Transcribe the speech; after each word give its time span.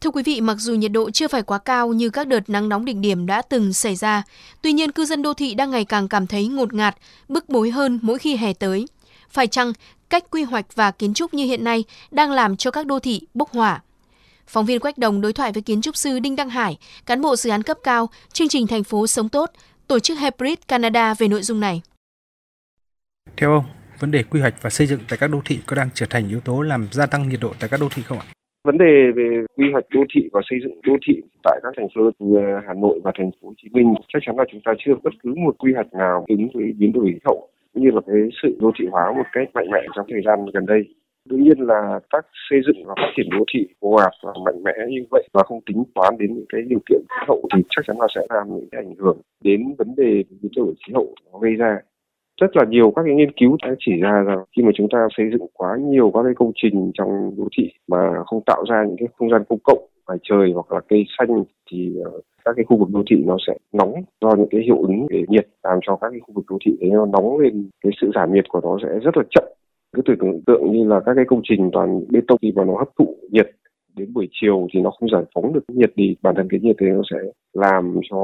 Thưa 0.00 0.10
quý 0.10 0.22
vị, 0.22 0.40
mặc 0.40 0.56
dù 0.58 0.74
nhiệt 0.74 0.92
độ 0.92 1.10
chưa 1.10 1.28
phải 1.28 1.42
quá 1.42 1.58
cao 1.58 1.92
như 1.92 2.10
các 2.10 2.26
đợt 2.26 2.50
nắng 2.50 2.68
nóng 2.68 2.84
đỉnh 2.84 3.00
điểm 3.00 3.26
đã 3.26 3.42
từng 3.42 3.72
xảy 3.72 3.96
ra, 3.96 4.22
tuy 4.62 4.72
nhiên 4.72 4.92
cư 4.92 5.04
dân 5.04 5.22
đô 5.22 5.34
thị 5.34 5.54
đang 5.54 5.70
ngày 5.70 5.84
càng 5.84 6.08
cảm 6.08 6.26
thấy 6.26 6.48
ngột 6.48 6.72
ngạt, 6.74 6.96
bức 7.28 7.48
bối 7.48 7.70
hơn 7.70 7.98
mỗi 8.02 8.18
khi 8.18 8.36
hè 8.36 8.52
tới. 8.52 8.86
Phải 9.30 9.46
chăng 9.46 9.72
cách 10.10 10.24
quy 10.30 10.42
hoạch 10.42 10.66
và 10.74 10.90
kiến 10.90 11.14
trúc 11.14 11.34
như 11.34 11.44
hiện 11.44 11.64
nay 11.64 11.84
đang 12.10 12.32
làm 12.32 12.56
cho 12.56 12.70
các 12.70 12.86
đô 12.86 12.98
thị 12.98 13.20
bốc 13.34 13.50
hỏa? 13.52 13.82
Phóng 14.46 14.66
viên 14.66 14.80
Quách 14.80 14.98
Đồng 14.98 15.20
đối 15.20 15.32
thoại 15.32 15.52
với 15.52 15.62
kiến 15.62 15.82
trúc 15.82 15.96
sư 15.96 16.18
Đinh 16.18 16.36
Đăng 16.36 16.50
Hải, 16.50 16.78
cán 17.06 17.22
bộ 17.22 17.36
dự 17.36 17.50
án 17.50 17.62
cấp 17.62 17.78
cao, 17.82 18.10
chương 18.32 18.48
trình 18.48 18.66
thành 18.66 18.84
phố 18.84 19.06
sống 19.06 19.28
tốt, 19.28 19.50
tổ 19.86 19.98
chức 19.98 20.18
Hybrid 20.18 20.58
Canada 20.68 21.14
về 21.14 21.28
nội 21.28 21.42
dung 21.42 21.60
này. 21.60 21.82
Theo 23.36 23.52
ông, 23.52 23.64
vấn 23.98 24.10
đề 24.10 24.22
quy 24.22 24.40
hoạch 24.40 24.54
và 24.62 24.70
xây 24.70 24.86
dựng 24.86 25.00
tại 25.08 25.18
các 25.18 25.26
đô 25.26 25.40
thị 25.44 25.58
có 25.66 25.76
đang 25.76 25.88
trở 25.94 26.06
thành 26.10 26.28
yếu 26.28 26.40
tố 26.40 26.60
làm 26.60 26.88
gia 26.92 27.06
tăng 27.06 27.28
nhiệt 27.28 27.40
độ 27.40 27.54
tại 27.58 27.68
các 27.68 27.80
đô 27.80 27.88
thị 27.88 28.02
không 28.02 28.18
ạ? 28.18 28.26
Vấn 28.64 28.78
đề 28.78 29.10
về 29.16 29.44
quy 29.56 29.70
hoạch 29.72 29.84
đô 29.94 30.00
thị 30.14 30.28
và 30.32 30.40
xây 30.50 30.58
dựng 30.62 30.80
đô 30.86 30.96
thị 31.06 31.22
tại 31.42 31.60
các 31.62 31.72
thành 31.76 31.88
phố 31.94 32.10
như 32.18 32.38
Hà 32.66 32.74
Nội 32.74 33.00
và 33.04 33.12
thành 33.18 33.30
phố 33.30 33.48
Hồ 33.48 33.54
Chí 33.62 33.68
Minh, 33.72 33.94
chắc 34.08 34.22
chắn 34.26 34.36
là 34.38 34.44
chúng 34.52 34.60
ta 34.64 34.72
chưa 34.78 34.94
bất 35.02 35.12
cứ 35.22 35.34
một 35.34 35.58
quy 35.58 35.72
hoạch 35.74 35.94
nào 35.94 36.24
ứng 36.28 36.48
với 36.54 36.72
biến 36.78 36.92
đổi 36.92 37.06
khí 37.06 37.18
hậu 37.24 37.48
như 37.74 37.90
là 37.90 38.00
cái 38.06 38.16
sự 38.42 38.56
đô 38.60 38.70
thị 38.78 38.86
hóa 38.90 39.12
một 39.12 39.26
cách 39.32 39.48
mạnh 39.54 39.70
mẽ 39.72 39.80
trong 39.96 40.06
thời 40.10 40.20
gian 40.24 40.46
gần 40.54 40.66
đây. 40.66 40.82
Đương 41.28 41.42
nhiên 41.42 41.58
là 41.60 42.00
các 42.10 42.26
xây 42.50 42.60
dựng 42.66 42.84
và 42.86 42.94
phát 42.96 43.12
triển 43.16 43.26
đô 43.30 43.44
thị 43.54 43.66
ồ 43.80 43.94
ạt 43.94 44.12
và 44.22 44.32
mạnh 44.44 44.62
mẽ 44.64 44.72
như 44.88 45.04
vậy 45.10 45.28
và 45.32 45.42
không 45.42 45.60
tính 45.66 45.84
toán 45.94 46.14
đến 46.18 46.34
những 46.34 46.46
cái 46.48 46.60
điều 46.62 46.78
kiện 46.88 47.00
khí 47.08 47.24
hậu 47.28 47.42
thì 47.54 47.62
chắc 47.70 47.82
chắn 47.86 47.96
là 48.00 48.06
sẽ 48.14 48.20
làm 48.28 48.48
những 48.48 48.68
cái 48.72 48.82
ảnh 48.84 48.94
hưởng 48.98 49.20
đến 49.44 49.74
vấn 49.78 49.94
đề 49.96 50.24
biến 50.42 50.52
đổi 50.56 50.74
khí 50.86 50.92
hậu 50.94 51.14
nó 51.32 51.38
gây 51.38 51.54
ra 51.54 51.78
rất 52.40 52.56
là 52.56 52.64
nhiều 52.68 52.92
các 52.96 53.02
cái 53.06 53.14
nghiên 53.14 53.32
cứu 53.32 53.56
đã 53.62 53.74
chỉ 53.78 53.92
ra 54.00 54.22
rằng 54.22 54.44
khi 54.56 54.62
mà 54.62 54.70
chúng 54.74 54.88
ta 54.92 54.98
xây 55.16 55.26
dựng 55.32 55.46
quá 55.52 55.76
nhiều 55.80 56.10
các 56.14 56.22
cái 56.24 56.34
công 56.36 56.52
trình 56.54 56.90
trong 56.94 57.32
đô 57.36 57.48
thị 57.58 57.70
mà 57.88 58.24
không 58.26 58.40
tạo 58.46 58.64
ra 58.70 58.84
những 58.86 58.96
cái 58.98 59.08
không 59.18 59.30
gian 59.30 59.42
công 59.48 59.58
cộng, 59.64 59.78
ngoài 60.06 60.18
trời 60.22 60.52
hoặc 60.54 60.72
là 60.72 60.80
cây 60.88 61.04
xanh, 61.18 61.44
thì 61.70 61.96
ờ, 62.04 62.10
các 62.44 62.52
cái 62.56 62.64
khu 62.64 62.76
vực 62.76 62.88
đô 62.92 63.02
thị 63.10 63.16
nó 63.26 63.36
sẽ 63.46 63.54
nóng 63.72 63.94
do 64.20 64.34
những 64.36 64.48
cái 64.50 64.60
hiệu 64.60 64.82
ứng 64.82 65.06
về 65.10 65.24
nhiệt 65.28 65.48
làm 65.62 65.78
cho 65.82 65.96
các 65.96 66.08
cái 66.10 66.20
khu 66.20 66.34
vực 66.34 66.44
đô 66.50 66.58
thị 66.66 66.72
đấy 66.80 66.90
nó 66.90 67.06
nóng 67.06 67.38
lên. 67.38 67.70
Cái 67.84 67.92
sự 68.00 68.10
giảm 68.14 68.34
nhiệt 68.34 68.48
của 68.48 68.60
nó 68.62 68.78
sẽ 68.82 68.98
rất 68.98 69.16
là 69.16 69.22
chậm. 69.30 69.44
Cứ 69.96 70.02
tưởng 70.06 70.40
tượng 70.46 70.72
như 70.72 70.84
là 70.84 71.00
các 71.06 71.12
cái 71.16 71.24
công 71.28 71.40
trình 71.44 71.70
toàn 71.72 72.00
bê 72.10 72.20
tông 72.28 72.38
khi 72.42 72.52
mà 72.56 72.64
nó 72.64 72.76
hấp 72.78 72.88
thụ 72.98 73.16
nhiệt 73.30 73.50
đến 73.96 74.12
buổi 74.12 74.28
chiều 74.32 74.66
thì 74.72 74.80
nó 74.80 74.90
không 74.90 75.08
giải 75.12 75.22
phóng 75.34 75.52
được 75.52 75.64
nhiệt 75.68 75.92
thì 75.96 76.16
bản 76.22 76.34
thân 76.34 76.48
cái 76.50 76.60
nhiệt 76.60 76.76
thì 76.80 76.86
nó 76.86 77.02
sẽ 77.10 77.16
làm 77.52 78.00
cho 78.10 78.18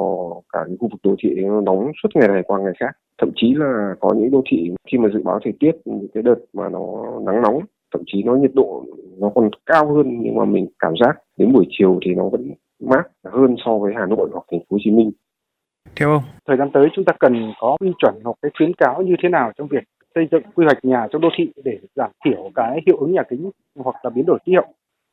cả 0.53 0.59
cái 0.67 0.77
khu 0.81 0.89
vực 0.89 1.01
đô 1.03 1.15
thị 1.23 1.31
nó 1.35 1.61
nóng 1.61 1.93
suốt 2.03 2.09
ngày 2.15 2.29
này 2.29 2.43
qua 2.47 2.59
ngày 2.59 2.73
khác. 2.79 2.91
Thậm 3.19 3.31
chí 3.37 3.55
là 3.55 3.95
có 4.01 4.15
những 4.17 4.31
đô 4.31 4.43
thị 4.51 4.71
khi 4.93 4.99
mà 4.99 5.09
dự 5.15 5.23
báo 5.25 5.39
thời 5.45 5.53
tiết 5.61 5.73
những 5.85 6.09
cái 6.15 6.23
đợt 6.23 6.39
mà 6.53 6.69
nó 6.69 7.05
nắng 7.27 7.43
nóng 7.43 7.61
thậm 7.93 8.03
chí 8.07 8.23
nó 8.23 8.35
nhiệt 8.35 8.51
độ 8.55 8.85
nó 9.19 9.31
còn 9.35 9.51
cao 9.67 9.95
hơn 9.95 10.19
nhưng 10.21 10.35
mà 10.35 10.45
mình 10.45 10.67
cảm 10.79 10.93
giác 11.01 11.19
đến 11.37 11.53
buổi 11.53 11.67
chiều 11.71 11.99
thì 12.05 12.15
nó 12.15 12.29
vẫn 12.29 12.53
mát 12.83 13.03
hơn 13.25 13.57
so 13.65 13.79
với 13.79 13.93
Hà 13.97 14.07
Nội 14.07 14.29
hoặc 14.33 14.45
thành 14.51 14.61
phố 14.61 14.67
Hồ 14.71 14.79
Chí 14.85 14.91
Minh. 14.91 15.11
Theo 15.97 16.11
ông, 16.11 16.23
thời 16.49 16.57
gian 16.57 16.71
tới 16.73 16.89
chúng 16.93 17.05
ta 17.05 17.13
cần 17.21 17.53
có 17.61 17.77
quy 17.81 17.91
chuẩn 17.99 18.15
hoặc 18.25 18.37
cái 18.43 18.51
khuyến 18.59 18.75
cáo 18.75 19.03
như 19.03 19.15
thế 19.23 19.29
nào 19.29 19.53
trong 19.57 19.69
việc 19.69 19.85
xây 20.15 20.29
dựng 20.31 20.43
quy 20.55 20.65
hoạch 20.65 20.85
nhà 20.85 21.07
trong 21.13 21.23
đô 21.23 21.29
thị 21.39 21.53
để 21.65 21.79
giảm 21.95 22.11
thiểu 22.25 22.51
cái 22.55 22.81
hiệu 22.87 22.97
ứng 22.97 23.13
nhà 23.13 23.23
kính 23.31 23.51
hoặc 23.79 23.97
là 24.03 24.11
biến 24.11 24.27
đổi 24.27 24.39
khí 24.47 24.53
hậu 24.55 24.67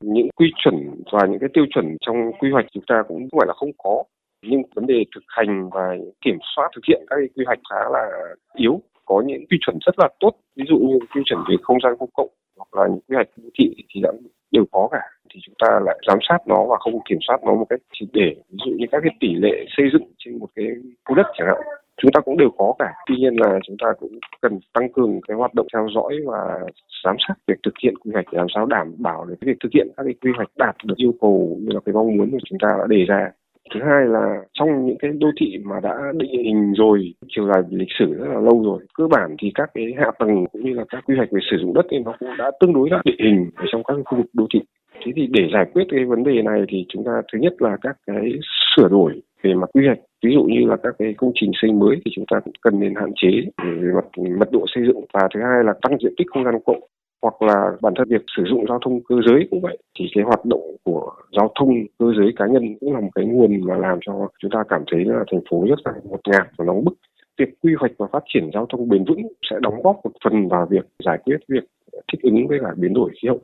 những 0.06 0.30
quy 0.36 0.52
chuẩn 0.64 0.76
và 1.12 1.20
những 1.30 1.40
cái 1.40 1.50
tiêu 1.54 1.66
chuẩn 1.74 1.98
trong 2.02 2.32
quy 2.40 2.52
hoạch 2.52 2.66
chúng 2.74 2.84
ta 2.88 3.04
cũng 3.08 3.18
không 3.18 3.40
phải 3.40 3.48
là 3.48 3.54
không 3.54 3.72
có. 3.78 4.04
Nhưng 4.46 4.62
vấn 4.76 4.88
đề 4.88 5.04
thực 5.16 5.24
hành 5.28 5.70
và 5.70 5.96
kiểm 6.22 6.38
soát, 6.56 6.70
thực 6.76 6.82
hiện 6.88 7.06
các 7.08 7.16
cái 7.20 7.28
quy 7.36 7.46
hoạch 7.46 7.60
khá 7.70 7.90
là 7.92 8.10
yếu. 8.54 8.82
Có 9.06 9.24
những 9.26 9.46
quy 9.50 9.58
chuẩn 9.62 9.78
rất 9.86 10.00
là 10.00 10.10
tốt, 10.20 10.32
ví 10.56 10.64
dụ 10.68 10.78
như 10.78 11.00
quy 11.16 11.22
chuẩn 11.26 11.40
về 11.50 11.56
không 11.62 11.78
gian 11.84 11.94
công 12.00 12.10
cộng 12.14 12.30
hoặc 12.58 12.82
là 12.82 12.88
những 12.88 13.02
quy 13.08 13.16
hoạch 13.16 13.30
đô 13.38 13.50
thị 13.60 13.76
thì 13.90 14.02
đã 14.02 14.12
đều 14.52 14.66
có 14.72 14.90
cả. 14.92 15.02
Thì 15.34 15.40
chúng 15.44 15.56
ta 15.60 15.80
lại 15.86 16.00
giám 16.08 16.18
sát 16.30 16.38
nó 16.48 16.66
và 16.70 16.78
không 16.80 17.00
kiểm 17.10 17.18
soát 17.28 17.38
nó 17.44 17.56
một 17.56 17.66
cách 17.70 17.80
triệt 17.94 18.10
để. 18.14 18.36
Ví 18.50 18.58
dụ 18.66 18.72
như 18.78 18.86
các 18.92 19.00
cái 19.04 19.16
tỷ 19.20 19.34
lệ 19.36 19.66
xây 19.78 19.86
dựng 19.94 20.12
trên 20.18 20.40
một 20.40 20.48
cái 20.56 20.66
khu 21.06 21.16
đất 21.16 21.28
chẳng 21.38 21.48
hạn 21.48 21.58
chúng 22.04 22.12
ta 22.12 22.20
cũng 22.22 22.38
đều 22.38 22.50
có 22.58 22.74
cả. 22.80 22.94
Tuy 23.08 23.16
nhiên 23.18 23.36
là 23.36 23.60
chúng 23.64 23.78
ta 23.82 23.88
cũng 24.00 24.20
cần 24.42 24.60
tăng 24.74 24.92
cường 24.94 25.20
cái 25.28 25.38
hoạt 25.38 25.54
động 25.54 25.68
theo 25.74 25.88
dõi 25.96 26.16
và 26.26 26.60
giám 27.04 27.16
sát 27.28 27.34
việc 27.48 27.60
thực 27.64 27.74
hiện 27.84 27.94
quy 27.98 28.12
hoạch 28.14 28.26
để 28.32 28.38
làm 28.38 28.48
sao 28.56 28.66
đảm 28.66 28.96
bảo 28.98 29.26
được 29.26 29.36
cái 29.42 29.48
việc 29.48 29.58
thực 29.64 29.72
hiện 29.74 29.88
các 29.98 30.04
cái 30.04 30.14
quy 30.22 30.32
hoạch 30.36 30.50
đạt 30.58 30.76
được 30.86 30.98
yêu 30.98 31.14
cầu 31.22 31.58
như 31.62 31.70
là 31.74 31.80
cái 31.86 31.94
mong 31.94 32.18
muốn 32.18 32.30
mà 32.32 32.38
chúng 32.46 32.60
ta 32.60 32.76
đã 32.80 32.88
đề 32.90 33.06
ra. 33.06 33.30
Thứ 33.74 33.80
hai 33.84 34.06
là 34.06 34.42
trong 34.54 34.86
những 34.86 34.98
cái 35.00 35.12
đô 35.12 35.28
thị 35.40 35.58
mà 35.64 35.80
đã 35.84 35.96
định 36.16 36.32
hình 36.32 36.74
rồi, 36.74 37.14
chiều 37.28 37.48
dài 37.54 37.64
lịch 37.70 37.92
sử 38.00 38.14
rất 38.14 38.28
là 38.28 38.40
lâu 38.40 38.64
rồi, 38.64 38.80
cơ 38.98 39.08
bản 39.08 39.36
thì 39.40 39.52
các 39.56 39.72
cái 39.74 39.94
hạ 39.98 40.12
tầng 40.20 40.46
cũng 40.52 40.64
như 40.66 40.74
là 40.74 40.84
các 40.90 41.04
quy 41.06 41.16
hoạch 41.16 41.32
về 41.32 41.40
sử 41.52 41.58
dụng 41.58 41.74
đất 41.74 41.86
thì 41.92 41.98
nó 42.06 42.14
cũng 42.20 42.30
đã 42.38 42.52
tương 42.60 42.74
đối 42.74 42.90
đã 42.90 43.02
định 43.06 43.20
hình 43.20 43.50
ở 43.56 43.66
trong 43.72 43.84
các 43.84 43.94
khu 44.06 44.18
vực 44.18 44.28
đô 44.34 44.48
thị. 44.54 44.60
Thế 45.06 45.12
thì 45.16 45.28
để 45.32 45.50
giải 45.54 45.66
quyết 45.74 45.84
cái 45.90 46.06
vấn 46.06 46.24
đề 46.24 46.42
này 46.42 46.62
thì 46.70 46.86
chúng 46.90 47.04
ta, 47.04 47.22
thứ 47.34 47.40
nhất 47.40 47.54
là 47.60 47.78
các 47.82 47.98
cái 48.08 48.32
sửa 48.76 48.88
đổi 48.90 49.22
về 49.44 49.54
mặt 49.54 49.70
quy 49.74 49.86
hoạch, 49.86 50.00
ví 50.24 50.34
dụ 50.34 50.44
như 50.44 50.66
là 50.66 50.78
các 50.84 50.96
cái 51.00 51.14
công 51.18 51.32
trình 51.36 51.52
xây 51.62 51.72
mới 51.72 51.96
thì 52.06 52.12
chúng 52.16 52.26
ta 52.32 52.40
cũng 52.40 52.54
cần 52.62 52.80
nên 52.80 52.96
hạn 52.96 53.12
chế 53.16 53.32
về 53.64 53.92
mặt 53.96 54.06
mật 54.40 54.52
độ 54.52 54.66
xây 54.76 54.84
dựng. 54.88 55.02
Và 55.14 55.28
thứ 55.34 55.40
hai 55.42 55.64
là 55.64 55.74
tăng 55.82 55.98
diện 56.04 56.14
tích 56.18 56.28
không 56.30 56.44
gian 56.44 56.56
cộng 56.66 56.80
hoặc 57.22 57.42
là 57.42 57.72
bản 57.82 57.94
thân 57.96 58.08
việc 58.10 58.22
sử 58.38 58.44
dụng 58.46 58.66
giao 58.70 58.80
thông 58.86 59.04
cơ 59.04 59.16
giới 59.28 59.48
cũng 59.52 59.62
vậy. 59.62 59.78
Thì 60.00 60.06
cái 60.16 60.24
hoạt 60.24 60.46
động 60.46 60.76
của 60.84 61.12
giao 61.38 61.52
thông 61.60 61.70
cơ 62.00 62.06
giới 62.18 62.34
cá 62.36 62.46
nhân 62.48 62.76
cũng 62.80 62.94
là 62.94 63.00
một 63.00 63.10
cái 63.16 63.26
nguồn 63.26 63.62
mà 63.68 63.78
làm 63.78 64.00
cho 64.06 64.28
chúng 64.40 64.52
ta 64.52 64.64
cảm 64.70 64.84
thấy 64.92 65.06
là 65.06 65.24
thành 65.32 65.42
phố 65.50 65.66
rất 65.70 65.80
là 65.86 65.94
ngột 66.04 66.20
ngạt 66.28 66.48
và 66.58 66.66
nóng 66.66 66.86
bức. 66.86 66.94
Việc 67.38 67.50
quy 67.62 67.74
hoạch 67.80 67.92
và 67.98 68.08
phát 68.12 68.24
triển 68.34 68.50
giao 68.54 68.66
thông 68.66 68.90
bền 68.90 69.04
vững 69.06 69.22
sẽ 69.50 69.56
đóng 69.62 69.82
góp 69.84 70.00
một 70.04 70.12
phần 70.24 70.48
vào 70.48 70.68
việc 70.70 70.86
giải 71.06 71.18
quyết 71.26 71.38
việc 71.48 71.64
thích 72.12 72.22
ứng 72.22 72.48
với 72.48 72.60
cả 72.60 72.74
biến 72.78 72.94
đổi 72.94 73.12
khí 73.22 73.28
hậu 73.28 73.40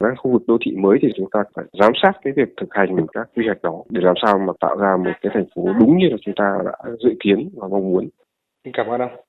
các 0.00 0.14
khu 0.18 0.32
vực 0.32 0.42
đô 0.46 0.58
thị 0.64 0.72
mới 0.76 0.98
thì 1.02 1.08
chúng 1.16 1.30
ta 1.30 1.42
phải 1.54 1.64
giám 1.80 1.92
sát 2.02 2.12
cái 2.22 2.32
việc 2.36 2.48
thực 2.60 2.68
hành 2.70 3.06
các 3.12 3.28
quy 3.36 3.46
hoạch 3.46 3.62
đó 3.62 3.82
để 3.90 4.00
làm 4.04 4.14
sao 4.22 4.38
mà 4.38 4.52
tạo 4.60 4.76
ra 4.76 4.96
một 4.96 5.10
cái 5.22 5.32
thành 5.34 5.46
phố 5.54 5.62
đúng 5.80 5.98
như 5.98 6.08
là 6.10 6.16
chúng 6.20 6.34
ta 6.34 6.58
đã 6.64 6.90
dự 7.00 7.10
kiến 7.20 7.50
và 7.54 7.68
mong 7.68 7.90
muốn. 7.90 8.08
Cảm 8.72 8.86
ơn 8.86 9.00
ông. 9.00 9.23